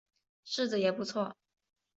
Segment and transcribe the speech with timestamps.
[0.47, 1.35] 柿子也不错